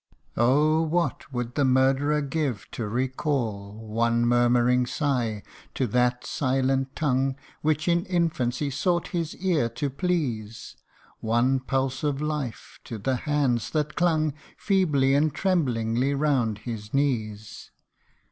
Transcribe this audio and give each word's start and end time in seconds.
Oh, 0.35 0.81
what 0.81 1.31
would 1.31 1.53
the 1.53 1.63
murderer 1.63 2.21
give 2.21 2.65
to 2.71 2.87
recall 2.87 3.71
One 3.73 4.25
murmuring 4.25 4.87
sigh 4.87 5.43
to 5.75 5.85
that 5.85 6.25
silent 6.25 6.95
tongue, 6.95 7.35
Which 7.61 7.87
in 7.87 8.07
infancy 8.07 8.71
sought 8.71 9.09
his 9.09 9.35
ear 9.35 9.69
to 9.77 9.91
please; 9.91 10.75
One 11.19 11.59
pulse 11.59 12.03
of 12.03 12.19
life, 12.19 12.79
to 12.85 12.97
the 12.97 13.15
hands 13.15 13.69
that 13.69 13.95
clung 13.95 14.33
Feebly 14.57 15.13
and 15.13 15.31
tremblingly 15.31 16.15
round 16.15 16.57
his 16.57 16.95
knees 16.95 17.69